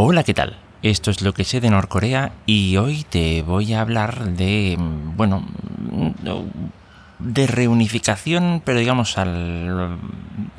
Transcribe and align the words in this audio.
Hola, 0.00 0.22
¿qué 0.22 0.32
tal? 0.32 0.56
Esto 0.84 1.10
es 1.10 1.22
lo 1.22 1.34
que 1.34 1.42
sé 1.42 1.60
de 1.60 1.70
Norcorea 1.70 2.30
y 2.46 2.76
hoy 2.76 3.02
te 3.02 3.42
voy 3.42 3.72
a 3.72 3.80
hablar 3.80 4.30
de, 4.30 4.76
bueno, 4.78 5.44
de 7.18 7.46
reunificación, 7.46 8.62
pero 8.64 8.78
digamos 8.78 9.18
al 9.18 9.98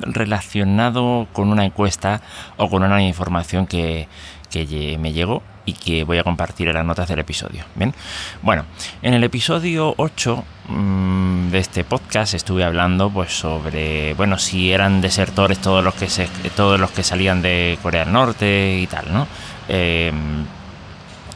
relacionado 0.00 1.26
con 1.32 1.48
una 1.48 1.64
encuesta 1.64 2.20
o 2.56 2.68
con 2.68 2.82
una 2.82 3.02
información 3.02 3.66
que, 3.66 4.08
que 4.50 4.98
me 4.98 5.12
llegó 5.12 5.42
y 5.64 5.74
que 5.74 6.04
voy 6.04 6.18
a 6.18 6.24
compartir 6.24 6.68
en 6.68 6.74
las 6.74 6.84
notas 6.84 7.08
del 7.08 7.20
episodio. 7.20 7.64
Bien, 7.74 7.94
bueno, 8.42 8.64
en 9.02 9.14
el 9.14 9.24
episodio 9.24 9.94
8 9.96 10.44
mm, 10.68 11.50
de 11.50 11.58
este 11.58 11.84
podcast 11.84 12.34
estuve 12.34 12.64
hablando 12.64 13.10
pues 13.10 13.32
sobre, 13.32 14.14
bueno, 14.14 14.38
si 14.38 14.72
eran 14.72 15.00
desertores 15.00 15.58
todos 15.58 15.84
los 15.84 15.94
que 15.94 16.08
se, 16.08 16.28
todos 16.56 16.80
los 16.80 16.90
que 16.90 17.02
salían 17.02 17.42
de 17.42 17.78
Corea 17.82 18.04
del 18.04 18.12
Norte 18.12 18.78
y 18.80 18.86
tal, 18.86 19.12
¿no? 19.12 19.26
Eh, 19.68 20.12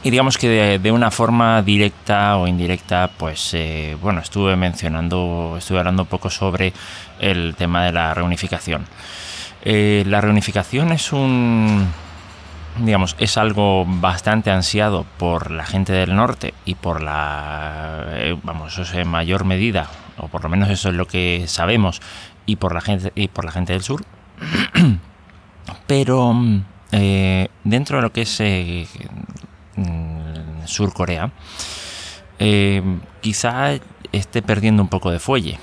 y 0.05 0.11
digamos 0.11 0.37
que 0.37 0.77
de, 0.77 0.91
una 0.91 1.09
forma 1.09 1.63
directa 1.63 2.37
o 2.37 2.45
indirecta, 2.45 3.09
pues 3.17 3.55
eh, 3.55 3.97
bueno, 3.99 4.19
estuve 4.19 4.55
mencionando, 4.55 5.55
estuve 5.57 5.79
hablando 5.79 6.03
un 6.03 6.07
poco 6.07 6.29
sobre 6.29 6.73
el 7.19 7.55
tema 7.57 7.85
de 7.85 7.91
la 7.91 8.13
reunificación. 8.13 8.85
Eh, 9.63 10.03
la 10.05 10.21
reunificación 10.21 10.91
es 10.91 11.11
un, 11.11 11.87
digamos, 12.77 13.15
es 13.17 13.35
algo 13.39 13.83
bastante 13.87 14.51
ansiado 14.51 15.07
por 15.17 15.49
la 15.49 15.65
gente 15.65 15.91
del 15.91 16.15
norte 16.15 16.53
y 16.65 16.75
por 16.75 17.01
la, 17.01 18.05
eh, 18.11 18.37
vamos, 18.43 18.73
eso 18.73 18.83
es 18.83 18.93
en 18.93 19.07
mayor 19.07 19.43
medida, 19.43 19.89
o 20.17 20.27
por 20.27 20.43
lo 20.43 20.49
menos 20.49 20.69
eso 20.69 20.89
es 20.89 20.95
lo 20.95 21.07
que 21.07 21.45
sabemos, 21.47 21.99
y 22.45 22.57
por 22.57 22.75
la 22.75 22.81
gente, 22.81 23.11
y 23.15 23.27
por 23.27 23.43
la 23.43 23.51
gente 23.51 23.73
del 23.73 23.81
sur. 23.81 24.03
Pero 25.87 26.31
dentro 26.91 27.97
de 27.97 28.01
lo 28.03 28.13
que 28.13 28.21
es 28.21 28.39
Mm, 29.05 29.34
Sur 30.65 30.93
Corea, 30.93 31.31
eh, 32.39 32.81
quizá 33.21 33.79
esté 34.11 34.41
perdiendo 34.41 34.81
un 34.81 34.89
poco 34.89 35.11
de 35.11 35.19
fuelle, 35.19 35.59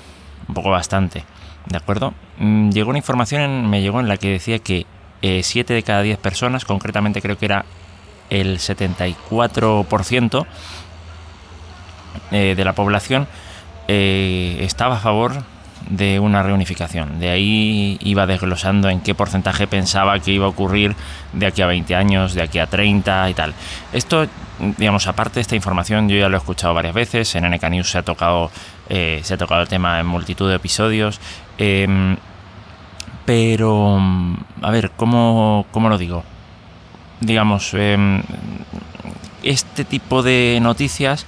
un 0.47 0.55
poco 0.55 0.69
bastante, 0.69 1.23
¿de 1.67 1.77
acuerdo? 1.77 2.13
Mm, 2.37 2.69
llegó 2.71 2.89
una 2.89 2.99
información, 2.99 3.69
me 3.69 3.81
llegó 3.81 3.99
en 3.99 4.07
la 4.07 4.17
que 4.17 4.29
decía 4.29 4.59
que 4.59 4.85
7 5.21 5.73
eh, 5.73 5.75
de 5.75 5.83
cada 5.83 6.01
10 6.01 6.17
personas, 6.19 6.65
concretamente 6.65 7.21
creo 7.21 7.37
que 7.37 7.45
era 7.45 7.65
el 8.29 8.59
74% 8.59 10.45
eh, 12.31 12.53
de 12.55 12.65
la 12.65 12.73
población, 12.73 13.27
estaba 13.87 14.95
a 14.95 14.99
favor 14.99 15.43
de 15.89 16.19
una 16.19 16.43
reunificación. 16.43 17.19
De 17.19 17.29
ahí 17.29 17.97
iba 18.01 18.25
desglosando 18.25 18.89
en 18.89 19.01
qué 19.01 19.13
porcentaje 19.15 19.67
pensaba 19.67 20.17
que 20.19 20.31
iba 20.31 20.45
a 20.45 20.49
ocurrir 20.49 20.95
de 21.33 21.45
aquí 21.45 21.61
a 21.61 21.67
20 21.67 21.95
años, 21.95 22.33
de 22.33 22.41
aquí 22.41 22.59
a 22.59 22.67
30 22.67 23.29
y 23.29 23.33
tal. 23.33 23.53
Esto, 23.91 24.27
digamos, 24.77 25.07
aparte 25.07 25.35
de 25.35 25.41
esta 25.41 25.55
información, 25.55 26.09
yo 26.09 26.17
ya 26.17 26.29
lo 26.29 26.37
he 26.37 26.39
escuchado 26.39 26.73
varias 26.73 26.93
veces. 26.93 27.35
En 27.35 27.49
NK 27.49 27.63
News 27.69 27.89
se 27.89 27.97
ha 27.97 28.03
tocado, 28.03 28.51
eh, 28.89 29.21
se 29.23 29.33
ha 29.33 29.37
tocado 29.37 29.61
el 29.61 29.67
tema 29.67 29.99
en 29.99 30.05
multitud 30.05 30.49
de 30.49 30.55
episodios. 30.55 31.19
Em, 31.57 32.17
pero, 33.25 33.99
a 34.61 34.71
ver, 34.71 34.91
¿cómo, 34.95 35.65
¿cómo, 35.71 35.89
lo 35.89 35.97
digo? 35.97 36.23
Digamos, 37.21 37.73
em, 37.73 38.21
este 39.43 39.85
tipo 39.85 40.23
de 40.23 40.59
noticias, 40.61 41.25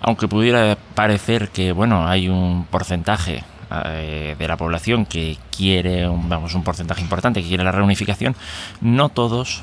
aunque 0.00 0.28
pudiera 0.28 0.76
parecer 0.94 1.48
que, 1.48 1.72
bueno, 1.72 2.06
hay 2.06 2.28
un 2.28 2.66
porcentaje 2.70 3.44
eh, 3.86 4.36
de 4.38 4.48
la 4.48 4.56
población 4.56 5.06
que 5.06 5.38
quiere, 5.56 6.06
vamos, 6.06 6.54
un 6.54 6.64
porcentaje 6.64 7.00
importante 7.00 7.42
que 7.42 7.48
quiere 7.48 7.64
la 7.64 7.72
reunificación, 7.72 8.36
no 8.80 9.08
todos 9.08 9.62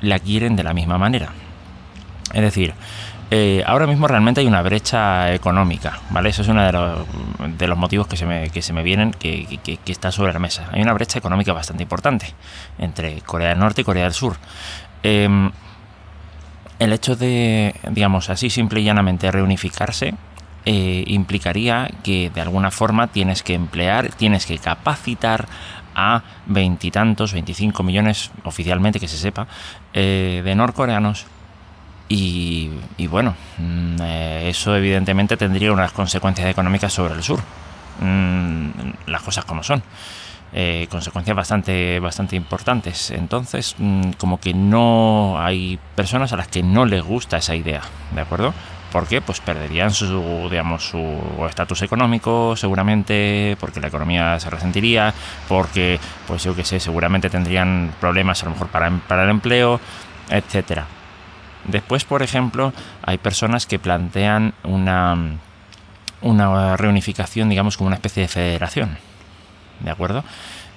la 0.00 0.18
quieren 0.18 0.56
de 0.56 0.64
la 0.64 0.74
misma 0.74 0.98
manera. 0.98 1.32
Es 2.32 2.42
decir, 2.42 2.74
eh, 3.30 3.62
ahora 3.66 3.86
mismo 3.86 4.06
realmente 4.08 4.42
hay 4.42 4.46
una 4.46 4.60
brecha 4.60 5.32
económica, 5.32 6.00
¿vale? 6.10 6.28
Eso 6.28 6.42
es 6.42 6.48
uno 6.48 6.62
de 6.64 6.72
los, 6.72 7.06
de 7.56 7.66
los 7.66 7.78
motivos 7.78 8.06
que 8.06 8.18
se 8.18 8.26
me, 8.26 8.50
que 8.50 8.60
se 8.60 8.74
me 8.74 8.82
vienen, 8.82 9.12
que, 9.12 9.58
que, 9.62 9.92
está 9.92 10.12
sobre 10.12 10.34
la 10.34 10.38
mesa. 10.38 10.68
Hay 10.70 10.82
una 10.82 10.92
brecha 10.92 11.18
económica 11.18 11.54
bastante 11.54 11.82
importante 11.82 12.26
entre 12.78 13.22
Corea 13.22 13.48
del 13.48 13.58
Norte 13.58 13.80
y 13.80 13.84
Corea 13.84 14.04
del 14.04 14.12
Sur. 14.12 14.36
Em, 15.02 15.50
el 16.78 16.92
hecho 16.92 17.16
de, 17.16 17.74
digamos 17.90 18.28
así, 18.28 18.50
simple 18.50 18.80
y 18.80 18.84
llanamente 18.84 19.30
reunificarse 19.30 20.14
eh, 20.64 21.02
implicaría 21.08 21.90
que 22.04 22.30
de 22.30 22.40
alguna 22.40 22.70
forma 22.70 23.08
tienes 23.08 23.42
que 23.42 23.54
emplear, 23.54 24.10
tienes 24.10 24.46
que 24.46 24.58
capacitar 24.58 25.48
a 25.94 26.22
veintitantos, 26.46 27.32
25 27.32 27.82
millones 27.82 28.30
oficialmente 28.44 29.00
que 29.00 29.08
se 29.08 29.18
sepa, 29.18 29.48
eh, 29.92 30.40
de 30.44 30.54
norcoreanos. 30.54 31.26
Y, 32.08 32.70
bueno, 33.08 33.34
mm, 33.56 33.96
eh, 34.02 34.48
eso 34.50 34.76
evidentemente 34.76 35.38
tendría 35.38 35.72
unas 35.72 35.92
consecuencias 35.92 36.48
económicas 36.48 36.92
sobre 36.92 37.14
el 37.14 37.22
sur. 37.22 37.40
Mm, 38.00 38.70
las 39.06 39.22
cosas 39.22 39.44
como 39.44 39.62
son. 39.62 39.82
consecuencias 40.90 41.34
bastante, 41.34 41.98
bastante 41.98 42.36
importantes. 42.36 43.10
Entonces, 43.10 43.74
mm, 43.78 44.12
como 44.18 44.38
que 44.38 44.52
no 44.52 45.36
hay 45.40 45.78
personas 45.94 46.32
a 46.34 46.36
las 46.36 46.48
que 46.48 46.62
no 46.62 46.84
les 46.84 47.02
gusta 47.02 47.38
esa 47.38 47.56
idea, 47.56 47.80
¿de 48.14 48.20
acuerdo? 48.20 48.52
Porque 48.92 49.20
pues 49.20 49.40
perderían 49.40 49.90
su 49.90 50.48
digamos 50.50 50.88
su 50.88 51.18
estatus 51.48 51.82
económico 51.82 52.54
seguramente 52.56 53.56
porque 53.58 53.80
la 53.80 53.88
economía 53.88 54.38
se 54.38 54.50
resentiría 54.50 55.14
porque 55.48 55.98
pues 56.26 56.44
yo 56.44 56.54
que 56.54 56.64
sé 56.64 56.78
seguramente 56.78 57.30
tendrían 57.30 57.92
problemas 58.00 58.42
a 58.42 58.46
lo 58.46 58.52
mejor 58.52 58.68
para, 58.68 58.90
para 59.08 59.24
el 59.24 59.30
empleo 59.30 59.80
etcétera. 60.28 60.86
Después 61.64 62.04
por 62.04 62.22
ejemplo 62.22 62.72
hay 63.02 63.18
personas 63.18 63.66
que 63.66 63.78
plantean 63.78 64.54
una 64.62 65.16
una 66.20 66.76
reunificación 66.76 67.48
digamos 67.48 67.76
como 67.76 67.88
una 67.88 67.96
especie 67.96 68.22
de 68.22 68.28
federación 68.28 68.98
de 69.80 69.90
acuerdo 69.90 70.22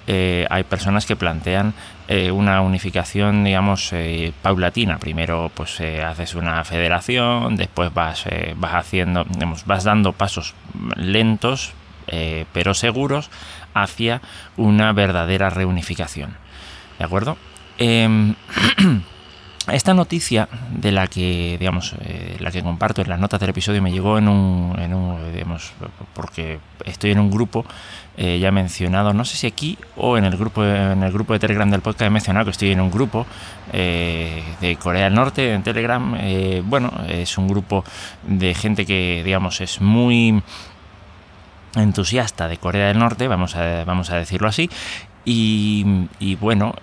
eh, 0.06 0.46
hay 0.50 0.64
personas 0.64 1.06
que 1.06 1.16
plantean 1.16 1.74
eh, 2.08 2.30
una 2.30 2.60
unificación, 2.60 3.44
digamos, 3.44 3.92
eh, 3.92 4.32
paulatina. 4.42 4.98
Primero, 4.98 5.50
pues 5.54 5.80
haces 5.80 6.34
una 6.34 6.62
federación, 6.64 7.56
después 7.56 7.92
vas, 7.92 8.24
vas 8.56 8.74
haciendo, 8.74 9.26
vas 9.66 9.84
dando 9.84 10.12
pasos 10.12 10.54
lentos, 10.94 11.72
pero 12.52 12.74
seguros, 12.74 13.30
hacia 13.74 14.20
una 14.56 14.92
verdadera 14.92 15.50
reunificación. 15.50 16.36
¿De 16.98 17.04
acuerdo? 17.04 17.36
Esta 19.72 19.94
noticia 19.94 20.48
de 20.70 20.92
la 20.92 21.06
que 21.08 21.56
digamos 21.58 21.94
la 22.38 22.50
que 22.50 22.62
comparto 22.62 23.02
en 23.02 23.08
las 23.08 23.18
notas 23.18 23.40
del 23.40 23.50
episodio 23.50 23.82
me 23.82 23.90
llegó 23.90 24.16
en 24.16 24.28
un, 24.28 24.76
en 24.78 24.94
un 24.94 25.32
digamos 25.32 25.72
porque 26.14 26.60
estoy 26.84 27.10
en 27.10 27.18
un 27.18 27.30
grupo 27.30 27.64
eh, 28.18 28.38
ya 28.38 28.50
mencionado, 28.50 29.12
no 29.12 29.26
sé 29.26 29.36
si 29.36 29.46
aquí 29.46 29.76
o 29.94 30.16
en 30.16 30.24
el 30.24 30.38
grupo 30.38 30.64
en 30.64 31.02
el 31.02 31.12
grupo 31.12 31.34
de 31.34 31.38
Telegram 31.38 31.70
del 31.70 31.82
podcast 31.82 32.06
he 32.06 32.10
mencionado 32.10 32.46
que 32.46 32.52
estoy 32.52 32.70
en 32.70 32.80
un 32.80 32.90
grupo 32.90 33.26
eh, 33.74 34.42
de 34.58 34.76
Corea 34.76 35.04
del 35.04 35.14
Norte 35.14 35.52
en 35.52 35.62
Telegram. 35.62 36.16
Eh, 36.20 36.62
bueno, 36.64 36.90
es 37.08 37.36
un 37.36 37.46
grupo 37.46 37.84
de 38.26 38.54
gente 38.54 38.86
que, 38.86 39.20
digamos, 39.22 39.60
es 39.60 39.82
muy 39.82 40.42
entusiasta 41.74 42.48
de 42.48 42.56
Corea 42.56 42.86
del 42.86 42.98
Norte, 42.98 43.28
vamos 43.28 43.54
a, 43.54 43.84
vamos 43.84 44.08
a 44.10 44.16
decirlo 44.16 44.48
así, 44.48 44.70
y, 45.28 46.36
bueno, 46.36 46.74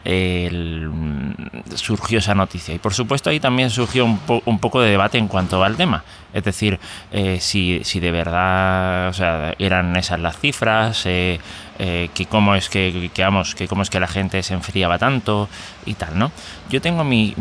surgió 1.75 2.19
esa 2.19 2.35
noticia. 2.35 2.75
Y 2.75 2.79
por 2.79 2.93
supuesto 2.93 3.29
ahí 3.29 3.39
también 3.39 3.69
surgió 3.69 4.03
un, 4.03 4.19
un 4.45 4.59
poco 4.59 4.81
de 4.81 4.91
debate 4.91 5.17
en 5.17 5.29
cuanto 5.29 5.63
al 5.63 5.77
tema. 5.77 6.03
Es 6.33 6.43
decir, 6.43 6.77
eh, 7.13 7.37
si, 7.39 7.81
si, 7.85 8.01
de 8.01 8.11
verdad 8.11 9.07
o 9.07 9.13
sea, 9.13 9.53
eran 9.59 9.95
esas 9.95 10.19
las 10.19 10.37
cifras, 10.37 11.05
eh, 11.05 11.39
eh, 11.79 12.09
que 12.13 12.25
cómo 12.25 12.55
es 12.55 12.67
que, 12.67 13.09
vamos, 13.17 13.55
que 13.55 13.67
cómo 13.69 13.81
es 13.81 13.89
que 13.89 14.01
la 14.01 14.07
gente 14.07 14.43
se 14.43 14.53
enfriaba 14.53 14.97
tanto 14.97 15.47
y 15.85 15.93
tal, 15.93 16.19
¿no? 16.19 16.31
Yo 16.69 16.81
tengo 16.81 17.05
mi, 17.05 17.33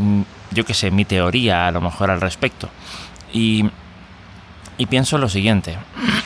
yo 0.52 0.64
qué 0.64 0.74
sé, 0.74 0.92
mi 0.92 1.04
teoría 1.04 1.66
a 1.66 1.72
lo 1.72 1.80
mejor 1.80 2.12
al 2.12 2.20
respecto. 2.20 2.68
Y 3.32 3.64
y 4.78 4.86
pienso 4.86 5.18
lo 5.18 5.28
siguiente. 5.28 5.76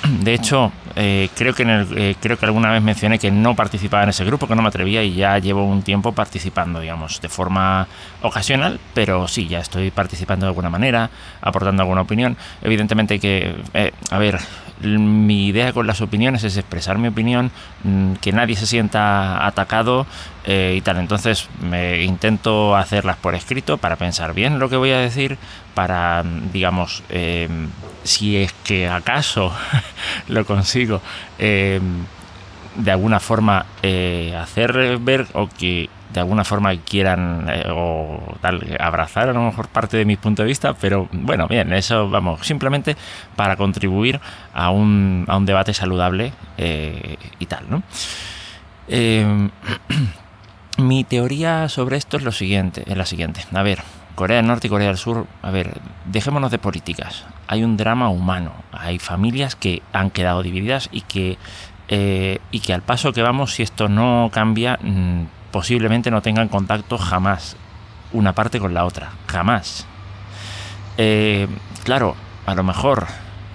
De 0.22 0.34
hecho, 0.34 0.72
eh, 0.94 1.28
creo, 1.36 1.54
que 1.54 1.62
en 1.62 1.70
el, 1.70 1.98
eh, 1.98 2.16
creo 2.20 2.38
que 2.38 2.46
alguna 2.46 2.70
vez 2.70 2.82
mencioné 2.82 3.18
que 3.18 3.30
no 3.30 3.54
participaba 3.54 4.02
en 4.02 4.10
ese 4.10 4.24
grupo, 4.24 4.46
que 4.46 4.54
no 4.54 4.62
me 4.62 4.68
atrevía 4.68 5.02
y 5.02 5.14
ya 5.14 5.38
llevo 5.38 5.64
un 5.64 5.82
tiempo 5.82 6.12
participando, 6.12 6.80
digamos, 6.80 7.20
de 7.20 7.28
forma 7.28 7.86
ocasional, 8.22 8.80
pero 8.94 9.28
sí, 9.28 9.48
ya 9.48 9.60
estoy 9.60 9.90
participando 9.90 10.46
de 10.46 10.48
alguna 10.48 10.70
manera, 10.70 11.10
aportando 11.40 11.82
alguna 11.82 12.02
opinión. 12.02 12.36
Evidentemente 12.62 13.18
que, 13.18 13.56
eh, 13.74 13.92
a 14.10 14.18
ver, 14.18 14.38
mi 14.80 15.46
idea 15.46 15.72
con 15.72 15.86
las 15.86 16.00
opiniones 16.00 16.44
es 16.44 16.56
expresar 16.56 16.98
mi 16.98 17.08
opinión, 17.08 17.50
mm, 17.84 18.14
que 18.14 18.32
nadie 18.32 18.56
se 18.56 18.66
sienta 18.66 19.46
atacado 19.46 20.06
eh, 20.44 20.74
y 20.76 20.80
tal. 20.80 20.98
Entonces 20.98 21.48
me 21.60 22.02
intento 22.02 22.76
hacerlas 22.76 23.16
por 23.16 23.34
escrito 23.34 23.78
para 23.78 23.96
pensar 23.96 24.34
bien 24.34 24.58
lo 24.58 24.68
que 24.68 24.76
voy 24.76 24.90
a 24.90 24.98
decir, 24.98 25.38
para, 25.74 26.22
digamos, 26.52 27.02
eh, 27.08 27.48
si 28.04 28.36
es 28.36 28.52
que 28.64 28.88
acaso 28.88 29.52
lo 30.28 30.44
consigo, 30.44 31.00
eh, 31.38 31.80
de 32.76 32.90
alguna 32.90 33.20
forma 33.20 33.64
hacer 34.38 34.98
ver 34.98 35.26
o 35.32 35.48
que 35.48 35.88
de 36.12 36.20
alguna 36.20 36.44
forma 36.44 36.74
quieran 36.76 37.46
eh, 37.48 37.64
o 37.70 38.36
tal, 38.40 38.76
abrazar 38.78 39.28
a 39.28 39.32
lo 39.32 39.42
mejor 39.42 39.68
parte 39.68 39.96
de 39.96 40.04
mi 40.04 40.16
punto 40.16 40.42
de 40.42 40.48
vista, 40.48 40.74
pero 40.74 41.08
bueno, 41.12 41.46
bien, 41.48 41.72
eso 41.72 42.08
vamos, 42.08 42.46
simplemente 42.46 42.96
para 43.34 43.56
contribuir 43.56 44.20
a 44.54 44.70
un, 44.70 45.24
a 45.28 45.36
un 45.36 45.46
debate 45.46 45.74
saludable 45.74 46.32
eh, 46.58 47.16
y 47.38 47.46
tal, 47.46 47.64
¿no? 47.68 47.82
Eh, 48.88 49.50
mi 50.78 51.04
teoría 51.04 51.68
sobre 51.68 51.96
esto 51.96 52.16
es 52.16 52.22
lo 52.22 52.32
siguiente, 52.32 52.84
es 52.86 52.96
la 52.96 53.06
siguiente. 53.06 53.44
A 53.52 53.62
ver, 53.62 53.80
Corea 54.14 54.38
del 54.38 54.46
Norte 54.46 54.68
y 54.68 54.70
Corea 54.70 54.88
del 54.88 54.98
Sur, 54.98 55.26
a 55.42 55.50
ver, 55.50 55.78
dejémonos 56.06 56.50
de 56.50 56.58
políticas. 56.58 57.24
Hay 57.48 57.64
un 57.64 57.76
drama 57.76 58.08
humano, 58.08 58.52
hay 58.72 58.98
familias 58.98 59.56
que 59.56 59.82
han 59.92 60.10
quedado 60.10 60.42
divididas 60.42 60.88
y 60.92 61.02
que 61.02 61.38
y 61.88 62.60
que 62.60 62.74
al 62.74 62.82
paso 62.82 63.12
que 63.12 63.22
vamos, 63.22 63.54
si 63.54 63.62
esto 63.62 63.88
no 63.88 64.28
cambia, 64.32 64.76
mm, 64.82 65.26
posiblemente 65.56 66.10
no 66.10 66.20
tengan 66.20 66.48
contacto 66.48 66.98
jamás 66.98 67.56
una 68.12 68.34
parte 68.34 68.58
con 68.58 68.74
la 68.74 68.84
otra, 68.84 69.12
jamás. 69.26 69.86
Eh, 70.98 71.48
claro, 71.82 72.14
a 72.44 72.54
lo 72.54 72.62
mejor 72.62 73.06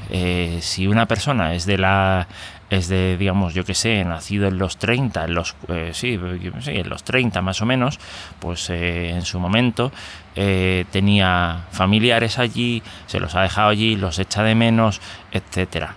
eh, 0.09 0.57
si 0.63 0.87
una 0.87 1.05
persona 1.05 1.53
es 1.53 1.67
de 1.67 1.77
la 1.77 2.27
es 2.71 2.87
de 2.87 3.17
digamos 3.17 3.53
yo 3.53 3.65
que 3.65 3.75
sé 3.75 4.03
nacido 4.03 4.47
en 4.47 4.57
los 4.57 4.77
30 4.77 5.25
en 5.25 5.35
los 5.35 5.55
eh, 5.67 5.91
sí, 5.93 6.19
en 6.65 6.89
los 6.89 7.03
30 7.03 7.39
más 7.43 7.61
o 7.61 7.67
menos 7.67 7.99
pues 8.39 8.69
en 8.71 9.23
su 9.23 9.39
momento 9.39 9.91
tenía 10.33 11.65
familiares 11.71 12.39
allí 12.39 12.81
se 13.05 13.19
los 13.19 13.35
ha 13.35 13.41
dejado 13.41 13.69
allí 13.69 13.97
los 13.97 14.19
echa 14.19 14.41
de 14.41 14.55
menos 14.55 15.01
etcétera 15.33 15.95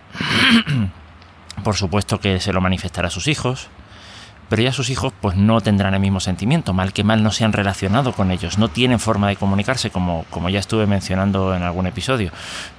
por 1.65 1.77
supuesto 1.77 2.19
que 2.19 2.41
se 2.41 2.53
lo 2.53 2.61
manifestará 2.61 3.07
a 3.07 3.11
sus 3.11 3.29
hijos 3.29 3.71
pero 4.55 4.63
ya 4.63 4.73
sus 4.73 4.89
hijos 4.89 5.13
pues 5.21 5.37
no 5.37 5.61
tendrán 5.61 5.95
el 5.95 6.01
mismo 6.01 6.21
sentimiento, 6.21 6.73
mal 6.73 6.93
que 6.93 7.03
mal 7.03 7.25
no 7.25 7.33
se 7.33 7.45
han 7.45 7.53
relacionado 7.53 8.13
con 8.13 8.31
ellos, 8.31 8.57
no 8.57 8.69
tienen 8.69 9.01
forma 9.01 9.27
de 9.27 9.35
comunicarse, 9.35 9.91
como, 9.91 10.27
como 10.31 10.49
ya 10.49 10.61
estuve 10.61 10.87
mencionando 10.87 11.57
en 11.57 11.65
algún 11.65 11.89
episodio, 11.89 12.31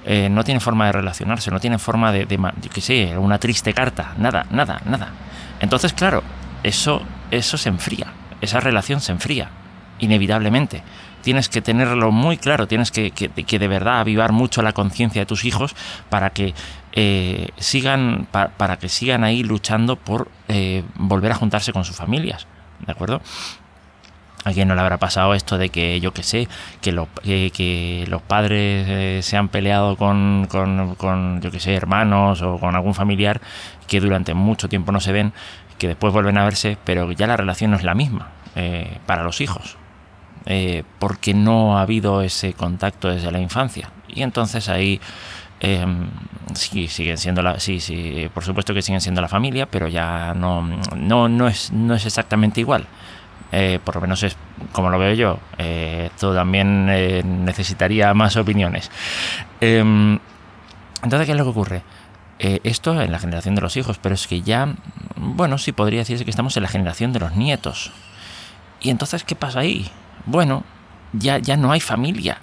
eh, 0.06 0.30
no 0.30 0.42
tienen 0.42 0.62
forma 0.62 0.86
de 0.86 0.92
relacionarse, 0.92 1.50
no 1.50 1.60
tienen 1.60 1.78
forma 1.78 2.12
de, 2.12 2.24
de 2.24 2.38
yo 2.38 2.70
qué 2.72 2.80
sé, 2.80 3.18
una 3.18 3.38
triste 3.38 3.74
carta, 3.74 4.14
nada, 4.16 4.46
nada, 4.50 4.80
nada. 4.86 5.10
Entonces, 5.60 5.92
claro, 5.92 6.22
eso, 6.62 7.02
eso 7.30 7.58
se 7.58 7.68
enfría, 7.68 8.06
esa 8.40 8.58
relación 8.58 9.02
se 9.02 9.12
enfría, 9.12 9.50
inevitablemente 9.98 10.82
tienes 11.20 11.50
que 11.50 11.60
tenerlo 11.60 12.10
muy 12.10 12.38
claro, 12.38 12.68
tienes 12.68 12.90
que, 12.90 13.10
que, 13.10 13.28
que 13.28 13.58
de 13.58 13.68
verdad 13.68 13.98
avivar 13.98 14.32
mucho 14.32 14.62
la 14.62 14.72
conciencia 14.72 15.22
de 15.22 15.26
tus 15.26 15.44
hijos 15.44 15.74
para 16.08 16.30
que 16.30 16.54
eh, 16.98 17.48
sigan 17.58 18.26
para 18.30 18.78
que 18.78 18.88
sigan 18.88 19.22
ahí 19.22 19.42
luchando 19.42 19.96
por 19.96 20.30
eh, 20.48 20.82
volver 20.94 21.30
a 21.30 21.34
juntarse 21.34 21.70
con 21.74 21.84
sus 21.84 21.94
familias, 21.94 22.46
¿de 22.86 22.90
acuerdo? 22.90 23.20
¿A 24.44 24.52
quién 24.52 24.66
no 24.66 24.74
le 24.74 24.80
habrá 24.80 24.96
pasado 24.96 25.34
esto 25.34 25.58
de 25.58 25.68
que, 25.68 26.00
yo 26.00 26.14
que 26.14 26.22
sé, 26.22 26.48
que, 26.80 26.94
que, 27.52 28.06
los 28.08 28.22
padres 28.22 28.86
eh, 28.88 29.20
se 29.22 29.36
han 29.36 29.48
peleado 29.48 29.96
con, 29.96 30.46
con, 30.48 31.42
yo 31.42 31.50
que 31.50 31.60
sé, 31.60 31.74
hermanos 31.74 32.40
o 32.40 32.58
con 32.58 32.74
algún 32.74 32.94
familiar 32.94 33.42
que 33.86 34.00
durante 34.00 34.32
mucho 34.32 34.70
tiempo 34.70 34.90
no 34.90 35.00
se 35.00 35.12
ven, 35.12 35.34
que 35.76 35.88
después 35.88 36.14
vuelven 36.14 36.38
a 36.38 36.44
verse, 36.44 36.78
pero 36.82 37.12
ya 37.12 37.26
la 37.26 37.36
relación 37.36 37.72
no 37.72 37.76
es 37.76 37.84
la 37.84 37.94
misma 37.94 38.30
para 39.04 39.22
los 39.22 39.42
hijos, 39.42 39.76
porque 40.98 41.34
no 41.34 41.76
ha 41.76 41.82
habido 41.82 42.22
ese 42.22 42.54
contacto 42.54 43.08
desde 43.08 43.30
la 43.30 43.40
infancia. 43.40 43.90
Y 44.08 44.22
entonces 44.22 44.70
ahí 44.70 44.98
Em, 45.60 46.08
sí, 46.54 46.86
siguen 46.88 47.16
siendo 47.16 47.42
la, 47.42 47.58
sí, 47.58 47.80
sí, 47.80 48.28
por 48.34 48.44
supuesto 48.44 48.74
que 48.74 48.82
siguen 48.82 49.00
siendo 49.00 49.20
la 49.20 49.28
familia, 49.28 49.66
pero 49.66 49.88
ya 49.88 50.34
no, 50.34 50.62
no, 50.94 51.28
no, 51.28 51.48
es, 51.48 51.72
no 51.72 51.94
es 51.94 52.04
exactamente 52.04 52.60
igual. 52.60 52.86
Eh, 53.52 53.78
por 53.82 53.94
lo 53.94 54.00
menos 54.00 54.22
es 54.22 54.36
como 54.72 54.90
lo 54.90 54.98
veo 54.98 55.14
yo. 55.14 55.38
Eh, 55.58 56.10
esto 56.12 56.34
también 56.34 56.88
eh, 56.90 57.22
necesitaría 57.24 58.12
más 58.12 58.36
opiniones. 58.36 58.90
Em, 59.60 60.18
entonces, 61.02 61.26
¿qué 61.26 61.32
es 61.32 61.38
lo 61.38 61.44
que 61.44 61.50
ocurre? 61.50 61.82
esto 62.38 63.00
en 63.00 63.10
la 63.10 63.18
generación 63.18 63.54
de 63.54 63.62
los 63.62 63.78
hijos, 63.78 63.98
pero 63.98 64.14
es 64.14 64.26
que 64.26 64.42
ya, 64.42 64.74
bueno, 65.16 65.56
sí 65.56 65.72
podría 65.72 66.00
decirse 66.00 66.22
que 66.26 66.30
estamos 66.30 66.54
en 66.58 66.64
la 66.64 66.68
generación 66.68 67.14
de 67.14 67.18
los 67.18 67.34
nietos. 67.34 67.92
Y 68.82 68.90
entonces, 68.90 69.24
¿qué 69.24 69.34
pasa 69.34 69.60
ahí? 69.60 69.90
Bueno, 70.26 70.62
ya, 71.14 71.38
ya 71.38 71.56
no 71.56 71.72
hay 71.72 71.80
familia 71.80 72.38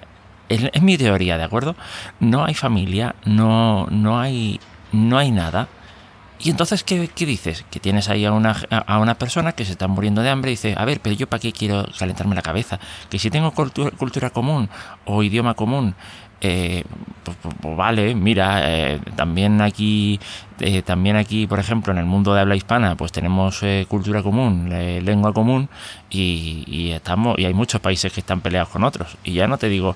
es, 0.49 0.81
mi 0.81 0.97
teoría, 0.97 1.37
¿de 1.37 1.43
acuerdo? 1.43 1.75
No 2.19 2.45
hay 2.45 2.53
familia, 2.53 3.15
no, 3.25 3.87
no, 3.87 4.19
hay, 4.19 4.59
no 4.91 5.17
hay 5.17 5.31
nada. 5.31 5.67
Y 6.39 6.49
entonces, 6.49 6.83
¿qué, 6.83 7.09
dices? 7.25 7.63
Que 7.71 7.79
tienes 7.79 8.09
ahí 8.09 8.25
a 8.25 8.33
una, 8.33 8.55
a 8.69 8.99
una 8.99 9.15
persona 9.15 9.53
que 9.53 9.63
se 9.63 9.71
está 9.71 9.87
muriendo 9.87 10.21
de 10.21 10.29
hambre 10.29 10.51
y 10.51 10.55
dice, 10.55 10.75
a 10.77 10.83
ver, 10.83 10.99
pero 10.99 11.15
yo 11.15 11.27
para 11.27 11.39
qué 11.39 11.53
quiero 11.53 11.85
calentarme 11.97 12.35
la 12.35 12.41
cabeza? 12.41 12.79
Que 13.09 13.17
si 13.17 13.29
tengo 13.29 13.51
cultura, 13.51 13.91
cultura 13.91 14.29
común 14.29 14.69
o 15.05 15.23
idioma 15.23 15.53
común 15.53 15.95
eh, 16.45 16.83
pues, 17.23 17.37
pues, 17.41 17.55
pues, 17.61 17.77
vale, 17.77 18.13
mira, 18.15 18.69
eh, 18.69 18.99
también 19.15 19.61
aquí, 19.61 20.19
eh, 20.59 20.81
también 20.81 21.15
aquí, 21.15 21.47
por 21.47 21.57
ejemplo, 21.57 21.93
en 21.93 21.99
el 21.99 22.05
mundo 22.05 22.33
de 22.33 22.41
habla 22.41 22.55
hispana, 22.57 22.95
pues 22.95 23.13
tenemos 23.13 23.61
cultura 23.87 24.21
común, 24.21 24.69
lengua 24.69 25.31
común 25.31 25.69
y, 26.09 26.91
estamos 26.91 27.39
y 27.39 27.45
hay 27.45 27.53
muchos 27.53 27.79
países 27.79 28.11
que 28.11 28.19
están 28.19 28.41
peleados 28.41 28.69
con 28.69 28.83
otros. 28.83 29.15
Y 29.23 29.33
ya 29.33 29.47
no 29.47 29.57
te 29.57 29.69
digo, 29.69 29.95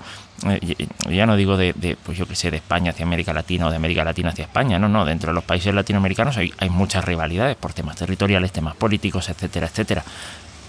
ya 1.10 1.26
no 1.26 1.36
digo 1.36 1.58
de, 1.58 1.98
pues 2.02 2.16
yo 2.16 2.26
que 2.26 2.34
sé, 2.34 2.50
de 2.50 2.56
España 2.56 2.92
hacia 2.92 3.04
América 3.04 3.34
Latina 3.34 3.66
o 3.66 3.70
de 3.70 3.76
América 3.76 4.02
Latina 4.02 4.30
hacia 4.30 4.44
España, 4.44 4.78
no, 4.78 4.88
no, 4.88 5.04
dentro 5.04 5.30
de 5.30 5.34
los 5.34 5.44
países 5.44 5.74
latinoamericanos 5.74 6.38
hay, 6.38 6.54
hay 6.56 6.70
muchas 6.70 7.04
rivalidades 7.04 7.56
por 7.56 7.74
temas 7.74 7.96
territoriales, 7.96 8.52
temas 8.52 8.74
políticos, 8.74 9.28
etcétera, 9.28 9.66
etcétera 9.66 10.02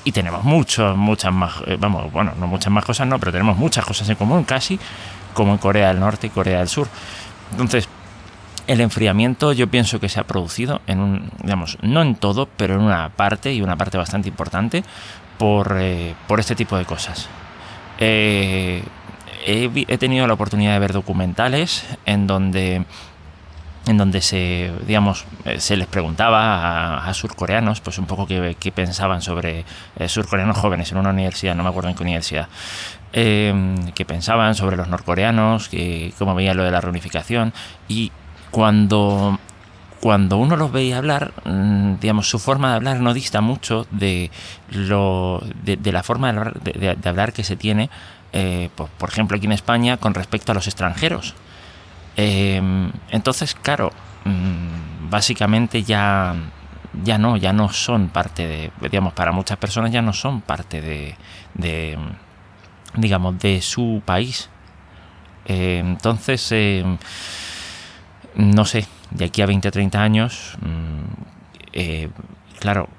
y 0.03 0.11
tenemos 0.13 0.45
muchos, 0.45 0.95
muchas 0.95 1.33
más, 1.33 1.55
vamos, 1.77 2.11
bueno, 2.11 2.31
no 2.39 2.47
muchas 2.47 2.71
más 2.71 2.85
cosas, 2.85 3.05
no, 3.05 3.19
pero 3.19 3.33
tenemos 3.33 3.57
muchas 3.57 3.83
cosas 3.83 4.07
en 4.09 4.15
común 4.15 4.45
casi 4.45 4.79
como 5.39 5.53
en 5.53 5.57
Corea 5.57 5.87
del 5.87 6.01
Norte 6.01 6.27
y 6.27 6.31
Corea 6.31 6.59
del 6.59 6.67
Sur. 6.67 6.89
Entonces, 7.51 7.87
el 8.67 8.81
enfriamiento 8.81 9.53
yo 9.53 9.67
pienso 9.67 9.97
que 9.97 10.09
se 10.09 10.19
ha 10.19 10.25
producido 10.25 10.81
en 10.85 10.99
un, 10.99 11.31
digamos, 11.41 11.77
no 11.81 12.01
en 12.01 12.15
todo, 12.15 12.49
pero 12.57 12.75
en 12.75 12.81
una 12.81 13.07
parte 13.07 13.53
y 13.53 13.61
una 13.61 13.77
parte 13.77 13.97
bastante 13.97 14.27
importante 14.27 14.83
por, 15.37 15.77
eh, 15.79 16.13
por 16.27 16.41
este 16.41 16.55
tipo 16.55 16.77
de 16.77 16.83
cosas. 16.83 17.29
Eh, 17.99 18.83
he, 19.45 19.97
tenido 19.97 20.27
la 20.27 20.33
oportunidad 20.33 20.73
de 20.73 20.79
ver 20.79 20.91
documentales 20.91 21.85
en 22.05 22.27
donde 22.27 22.83
en 23.87 23.97
donde 23.97 24.21
se 24.21 24.73
digamos 24.85 25.25
eh, 25.45 25.61
se 25.61 25.77
les 25.77 25.87
preguntaba 25.87 27.07
a, 27.07 27.13
surcoreanos 27.13 27.79
pues 27.79 27.97
un 27.97 28.05
poco 28.05 28.27
qué, 28.27 28.71
pensaban 28.75 29.21
sobre 29.21 29.63
surcoreanos 30.07 30.57
jóvenes 30.57 30.91
en 30.91 30.97
una 30.97 31.09
universidad 31.09 31.55
no 31.55 31.63
me 31.63 31.69
acuerdo 31.69 31.89
en 31.89 31.95
qué 31.95 32.03
universidad 32.03 32.49
eh, 33.13 33.75
que 33.95 34.05
pensaban 34.05 34.55
sobre 34.55 34.77
los 34.77 34.87
norcoreanos, 34.87 35.69
que 35.69 36.13
cómo 36.17 36.35
veían 36.35 36.57
lo 36.57 36.63
de 36.63 36.71
la 36.71 36.81
reunificación. 36.81 37.53
Y 37.87 38.11
cuando, 38.51 39.39
cuando 39.99 40.37
uno 40.37 40.55
los 40.55 40.71
veía 40.71 40.97
hablar, 40.97 41.33
mm, 41.45 41.95
digamos, 41.99 42.29
su 42.29 42.39
forma 42.39 42.69
de 42.69 42.75
hablar 42.75 42.99
no 42.99 43.13
dista 43.13 43.41
mucho 43.41 43.87
de, 43.91 44.31
lo, 44.71 45.43
de, 45.63 45.91
la 45.91 46.03
forma 46.03 46.31
de 46.31 46.97
hablar, 47.03 47.33
que 47.33 47.43
se 47.43 47.55
tiene, 47.55 47.89
eh, 48.33 48.69
por, 48.75 49.09
ejemplo, 49.09 49.37
aquí 49.37 49.45
en 49.45 49.53
España 49.53 49.97
con 49.97 50.13
respecto 50.13 50.51
a 50.51 50.55
los 50.55 50.67
extranjeros. 50.67 51.35
Eh, 52.17 52.61
entonces, 53.09 53.55
claro, 53.55 53.91
mm, 54.25 55.09
básicamente 55.09 55.83
ya 55.83 56.35
ya 57.03 57.17
no, 57.17 57.37
ya 57.37 57.53
no 57.53 57.69
son 57.69 58.09
parte 58.09 58.47
de, 58.47 58.71
digamos, 58.81 59.13
para 59.13 59.31
muchas 59.31 59.57
personas 59.57 59.91
ya 59.91 60.01
no 60.01 60.13
son 60.13 60.41
parte 60.41 60.81
de, 60.81 61.97
digamos, 62.95 63.39
de 63.39 63.61
su 63.61 64.01
país. 64.05 64.49
Eh, 65.45 65.79
entonces, 65.79 66.51
eh, 66.51 66.83
no 68.35 68.65
sé, 68.65 68.87
de 69.11 69.25
aquí 69.25 69.41
a 69.41 69.45
20 69.45 69.67
o 69.67 69.71
30 69.71 70.01
años, 70.01 70.57
mm, 70.61 71.23
eh, 71.73 72.09
claro, 72.59 72.89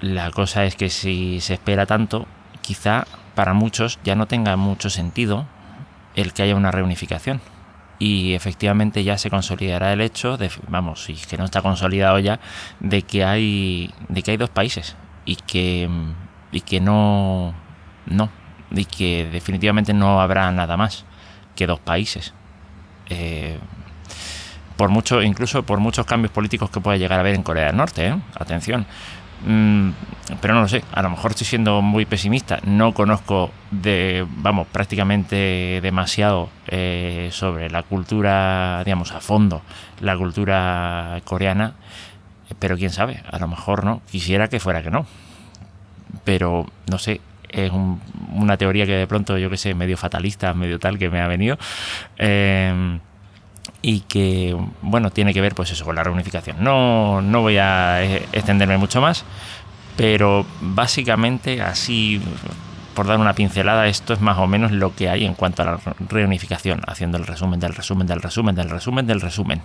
la 0.00 0.30
cosa 0.30 0.64
es 0.64 0.76
que 0.76 0.90
si 0.90 1.40
se 1.40 1.54
espera 1.54 1.86
tanto, 1.86 2.26
quizá 2.60 3.06
para 3.34 3.54
muchos 3.54 3.98
ya 4.04 4.14
no 4.14 4.26
tenga 4.26 4.56
mucho 4.56 4.90
sentido 4.90 5.46
el 6.14 6.32
que 6.32 6.42
haya 6.42 6.56
una 6.56 6.70
reunificación. 6.70 7.40
Y 7.98 8.34
efectivamente 8.34 9.04
ya 9.04 9.16
se 9.16 9.30
consolidará 9.30 9.92
el 9.92 10.02
hecho 10.02 10.36
de, 10.36 10.50
vamos, 10.68 11.08
y 11.08 11.14
que 11.14 11.38
no 11.38 11.44
está 11.44 11.62
consolidado 11.62 12.18
ya, 12.18 12.40
de 12.80 13.02
que 13.02 13.24
hay, 13.24 13.92
de 14.08 14.22
que 14.22 14.32
hay 14.32 14.36
dos 14.36 14.50
países 14.50 14.96
y 15.24 15.36
que, 15.36 15.88
y 16.52 16.60
que 16.60 16.80
no, 16.80 17.54
no, 18.06 18.30
y 18.70 18.84
que 18.84 19.28
definitivamente 19.30 19.92
no 19.94 20.20
habrá 20.20 20.50
nada 20.50 20.76
más 20.76 21.04
que 21.54 21.66
dos 21.66 21.80
países. 21.80 22.34
Eh, 23.08 23.58
por 24.76 24.90
mucho, 24.90 25.22
incluso 25.22 25.62
por 25.62 25.80
muchos 25.80 26.04
cambios 26.04 26.32
políticos 26.32 26.70
que 26.70 26.80
pueda 26.80 26.96
llegar 26.96 27.18
a 27.18 27.20
haber 27.20 27.34
en 27.34 27.42
Corea 27.42 27.66
del 27.66 27.76
Norte, 27.76 28.08
¿eh? 28.08 28.16
atención. 28.38 28.86
Mm, 29.46 29.90
pero 30.40 30.54
no 30.54 30.62
lo 30.62 30.68
sé, 30.68 30.82
a 30.92 31.02
lo 31.02 31.10
mejor 31.10 31.30
estoy 31.30 31.46
siendo 31.46 31.80
muy 31.82 32.04
pesimista. 32.04 32.58
No 32.64 32.92
conozco 32.92 33.50
de, 33.70 34.26
vamos, 34.28 34.66
prácticamente 34.66 35.80
demasiado 35.82 36.50
eh, 36.66 37.30
sobre 37.32 37.70
la 37.70 37.82
cultura, 37.82 38.82
digamos, 38.84 39.12
a 39.12 39.20
fondo, 39.20 39.62
la 40.00 40.16
cultura 40.16 41.20
coreana. 41.24 41.74
Pero 42.58 42.76
quién 42.76 42.90
sabe, 42.90 43.22
a 43.30 43.38
lo 43.38 43.48
mejor 43.48 43.84
no. 43.84 44.02
Quisiera 44.10 44.48
que 44.48 44.60
fuera 44.60 44.82
que 44.82 44.90
no 44.90 45.06
pero 46.24 46.66
no 46.90 46.98
sé, 46.98 47.20
es 47.48 47.72
una 48.32 48.56
teoría 48.56 48.86
que 48.86 48.92
de 48.92 49.06
pronto, 49.06 49.38
yo 49.38 49.50
que 49.50 49.56
sé, 49.56 49.74
medio 49.74 49.96
fatalista, 49.96 50.54
medio 50.54 50.78
tal, 50.78 50.98
que 50.98 51.10
me 51.10 51.20
ha 51.20 51.26
venido. 51.26 51.58
Eh, 52.18 52.98
y 53.82 54.00
que, 54.00 54.56
bueno, 54.82 55.10
tiene 55.10 55.32
que 55.32 55.40
ver 55.40 55.54
pues 55.54 55.70
eso 55.70 55.84
con 55.84 55.96
la 55.96 56.02
reunificación. 56.02 56.56
No, 56.60 57.20
no 57.22 57.42
voy 57.42 57.58
a 57.58 58.02
eh, 58.02 58.26
extenderme 58.32 58.78
mucho 58.78 59.00
más, 59.00 59.24
pero 59.96 60.46
básicamente 60.60 61.62
así, 61.62 62.20
por 62.94 63.06
dar 63.06 63.18
una 63.18 63.34
pincelada, 63.34 63.86
esto 63.86 64.12
es 64.12 64.20
más 64.20 64.38
o 64.38 64.46
menos 64.46 64.72
lo 64.72 64.94
que 64.94 65.08
hay 65.08 65.24
en 65.24 65.34
cuanto 65.34 65.62
a 65.62 65.66
la 65.66 65.80
reunificación, 66.08 66.80
haciendo 66.86 67.18
el 67.18 67.26
resumen 67.26 67.60
del 67.60 67.74
resumen 67.74 68.06
del 68.06 68.22
resumen 68.22 68.56
del 68.56 68.70
resumen 68.70 69.06
del 69.06 69.20
resumen. 69.20 69.62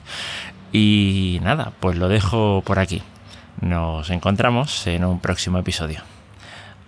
Y 0.71 1.39
nada, 1.41 1.71
pues 1.79 1.97
lo 1.97 2.07
dejo 2.07 2.61
por 2.65 2.79
aquí. 2.79 3.01
Nos 3.59 4.09
encontramos 4.09 4.87
en 4.87 5.03
un 5.03 5.19
próximo 5.19 5.57
episodio. 5.57 6.01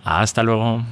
Hasta 0.04 0.42
luego. 0.42 0.82